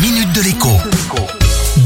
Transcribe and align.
minute 0.00 0.32
de 0.32 0.42
l'écho. 0.42 0.68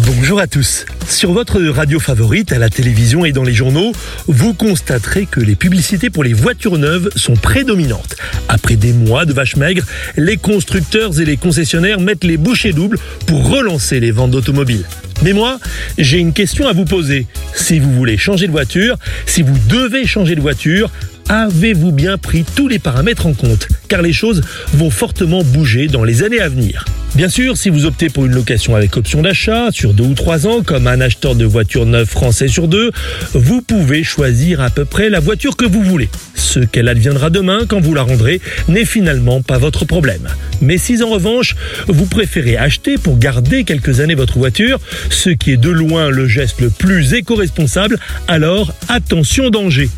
Bonjour 0.05 0.39
à 0.39 0.47
tous. 0.47 0.85
Sur 1.09 1.33
votre 1.33 1.63
radio 1.63 1.99
favorite, 1.99 2.53
à 2.53 2.59
la 2.59 2.69
télévision 2.69 3.25
et 3.25 3.33
dans 3.33 3.43
les 3.43 3.55
journaux, 3.55 3.93
vous 4.27 4.53
constaterez 4.53 5.25
que 5.25 5.41
les 5.41 5.55
publicités 5.55 6.11
pour 6.11 6.23
les 6.23 6.35
voitures 6.35 6.77
neuves 6.77 7.09
sont 7.17 7.37
prédominantes. 7.37 8.17
Après 8.49 8.77
des 8.77 8.93
mois 8.93 9.25
de 9.25 9.33
vaches 9.33 9.57
maigres, 9.57 9.85
les 10.19 10.37
constructeurs 10.37 11.21
et 11.21 11.25
les 11.25 11.39
concessionnaires 11.39 12.01
mettent 12.01 12.25
les 12.25 12.37
bouchées 12.37 12.73
doubles 12.73 12.99
pour 13.27 13.49
relancer 13.49 13.99
les 13.99 14.11
ventes 14.11 14.33
d'automobiles. 14.33 14.85
Mais 15.23 15.33
moi, 15.33 15.59
j'ai 15.97 16.19
une 16.19 16.35
question 16.35 16.67
à 16.67 16.75
vous 16.75 16.85
poser. 16.85 17.27
Si 17.55 17.79
vous 17.79 17.93
voulez 17.93 18.19
changer 18.19 18.47
de 18.47 18.53
voiture, 18.53 18.99
si 19.25 19.43
vous 19.43 19.57
devez 19.69 20.07
changer 20.07 20.35
de 20.35 20.43
voiture, 20.43 20.91
avez-vous 21.31 21.93
bien 21.93 22.19
pris 22.19 22.45
tous 22.57 22.69
les 22.69 22.79
paramètres 22.79 23.25
en 23.25 23.33
compte? 23.33 23.69
Car 23.89 24.03
les 24.03 24.13
choses 24.13 24.43
vont 24.75 24.91
fortement 24.91 25.43
bouger 25.43 25.87
dans 25.87 26.05
les 26.05 26.23
années 26.23 26.41
à 26.41 26.51
venir. 26.51 26.85
Bien 27.15 27.29
sûr, 27.29 27.59
si 27.59 27.69
vous 27.69 27.85
optez 27.85 28.09
pour 28.09 28.25
une 28.25 28.33
location 28.33 28.75
avec 28.75 28.97
option 28.97 29.21
d'achat 29.21 29.71
sur 29.71 29.93
deux 29.93 30.05
ou 30.05 30.15
trois 30.15 30.47
ans, 30.47 30.63
comme 30.63 30.87
un 30.87 30.99
acheteur 31.03 31.35
de 31.35 31.45
voiture 31.45 31.85
neuve 31.85 32.09
français 32.09 32.49
sur 32.49 32.69
deux, 32.69 32.91
vous 33.35 33.61
pouvez 33.61 34.03
choisir 34.03 34.63
à 34.63 34.71
peu 34.71 34.87
près 34.87 35.11
la 35.11 35.21
voiture 35.21 35.59
que 35.59 35.67
vous 35.67 35.83
voulez. 35.83 36.09
Ce 36.35 36.61
qu'elle 36.61 36.89
adviendra 36.89 37.29
demain 37.29 37.61
quand 37.69 37.81
vous 37.81 37.93
la 37.93 38.03
rendrez 38.03 38.41
n'est 38.67 38.87
finalement 38.87 39.43
pas 39.43 39.59
votre 39.59 39.85
problème. 39.85 40.27
Mais 40.63 40.79
si 40.79 41.03
en 41.03 41.11
revanche, 41.11 41.57
vous 41.89 42.07
préférez 42.07 42.57
acheter 42.57 42.97
pour 42.97 43.19
garder 43.19 43.65
quelques 43.65 44.01
années 44.01 44.15
votre 44.15 44.39
voiture, 44.39 44.79
ce 45.11 45.31
qui 45.31 45.53
est 45.53 45.57
de 45.57 45.71
loin 45.71 46.09
le 46.09 46.29
geste 46.29 46.61
le 46.61 46.71
plus 46.71 47.15
éco-responsable, 47.15 47.99
alors 48.29 48.73
attention 48.89 49.51
danger. 49.51 49.91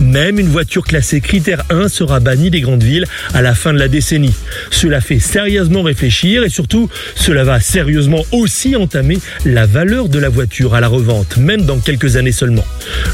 Même 0.00 0.38
une 0.38 0.48
voiture 0.48 0.84
classée 0.84 1.20
critère 1.20 1.64
1 1.70 1.88
sera 1.88 2.20
bannie 2.20 2.50
des 2.50 2.60
grandes 2.60 2.82
villes 2.82 3.06
à 3.34 3.42
la 3.42 3.54
fin 3.54 3.72
de 3.72 3.78
la 3.78 3.88
décennie. 3.88 4.34
Cela 4.70 5.00
fait 5.00 5.18
sérieusement 5.18 5.82
réfléchir 5.82 6.44
et 6.44 6.48
surtout, 6.48 6.88
cela 7.16 7.44
va 7.44 7.60
sérieusement 7.60 8.24
aussi 8.30 8.76
entamer 8.76 9.18
la 9.44 9.66
valeur 9.66 10.08
de 10.08 10.18
la 10.18 10.28
voiture 10.28 10.74
à 10.74 10.80
la 10.80 10.88
revente, 10.88 11.36
même 11.36 11.62
dans 11.62 11.78
quelques 11.78 12.16
années 12.16 12.32
seulement. 12.32 12.64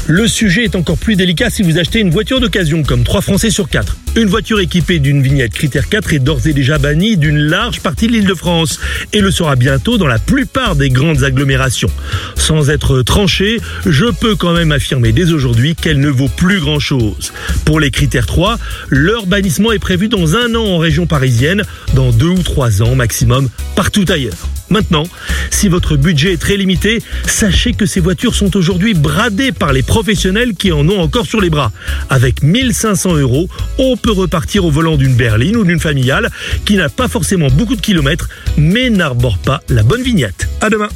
Le 0.07 0.27
sujet 0.27 0.65
est 0.65 0.75
encore 0.75 0.97
plus 0.97 1.15
délicat 1.15 1.49
si 1.49 1.63
vous 1.63 1.77
achetez 1.77 1.99
une 1.99 2.11
voiture 2.11 2.39
d'occasion 2.39 2.83
comme 2.83 3.03
3 3.03 3.21
Français 3.21 3.49
sur 3.49 3.67
4. 3.69 3.97
Une 4.19 4.27
voiture 4.27 4.59
équipée 4.59 4.99
d'une 4.99 5.21
vignette 5.21 5.53
critère 5.53 5.87
4 5.87 6.11
est 6.11 6.19
d'ores 6.19 6.45
et 6.45 6.51
déjà 6.51 6.77
bannie 6.77 7.15
d'une 7.15 7.37
large 7.37 7.79
partie 7.79 8.07
de 8.07 8.11
l'île 8.11 8.27
de 8.27 8.33
France 8.33 8.77
et 9.13 9.21
le 9.21 9.31
sera 9.31 9.55
bientôt 9.55 9.97
dans 9.97 10.07
la 10.07 10.19
plupart 10.19 10.75
des 10.75 10.89
grandes 10.89 11.23
agglomérations. 11.23 11.89
Sans 12.35 12.69
être 12.69 13.01
tranché, 13.01 13.61
je 13.85 14.07
peux 14.07 14.35
quand 14.35 14.51
même 14.51 14.73
affirmer 14.73 15.13
dès 15.13 15.31
aujourd'hui 15.31 15.73
qu'elle 15.73 16.01
ne 16.01 16.09
vaut 16.09 16.27
plus 16.27 16.59
grand 16.59 16.79
chose. 16.79 17.31
Pour 17.63 17.79
les 17.79 17.91
critères 17.91 18.25
3, 18.25 18.59
leur 18.89 19.25
bannissement 19.25 19.71
est 19.71 19.79
prévu 19.79 20.09
dans 20.09 20.35
un 20.35 20.53
an 20.53 20.65
en 20.65 20.79
région 20.79 21.07
parisienne, 21.07 21.63
dans 21.93 22.11
deux 22.11 22.27
ou 22.27 22.43
trois 22.43 22.81
ans 22.81 22.95
maximum 22.95 23.47
partout 23.77 24.03
ailleurs. 24.09 24.49
Maintenant, 24.69 25.03
si 25.49 25.67
votre 25.67 25.97
budget 25.97 26.33
est 26.33 26.37
très 26.37 26.57
limité, 26.57 27.01
sachez 27.25 27.73
que 27.73 27.85
ces 27.85 27.99
voitures 27.99 28.35
sont 28.35 28.55
aujourd'hui 28.55 28.93
bradées 28.93 29.51
par 29.51 29.73
les 29.73 29.83
professionnels 29.83 30.53
qui 30.53 30.71
en 30.71 30.87
ont 30.87 30.99
encore 30.99 31.25
sur 31.25 31.41
les 31.41 31.49
bras. 31.49 31.71
Avec 32.09 32.43
1500 32.43 33.17
euros, 33.17 33.49
on 33.77 33.97
peut 33.97 34.11
repartir 34.11 34.65
au 34.65 34.71
volant 34.71 34.97
d'une 34.97 35.15
berline 35.15 35.57
ou 35.57 35.63
d'une 35.63 35.79
familiale 35.79 36.29
qui 36.65 36.75
n'a 36.75 36.89
pas 36.89 37.07
forcément 37.07 37.47
beaucoup 37.47 37.75
de 37.75 37.81
kilomètres, 37.81 38.29
mais 38.57 38.89
n'arbore 38.89 39.37
pas 39.37 39.61
la 39.69 39.83
bonne 39.83 40.03
vignette. 40.03 40.49
À 40.61 40.69
demain. 40.69 40.89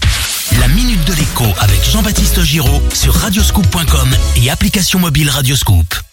La 0.59 0.67
minute 0.67 1.03
de 1.05 1.13
l'écho 1.13 1.45
avec 1.59 1.83
Jean-Baptiste 1.83 2.43
Giraud 2.43 2.81
sur 2.93 3.13
radioscoop.com 3.13 4.09
et 4.43 4.49
application 4.49 4.99
mobile 4.99 5.29
Radioscoop. 5.29 6.12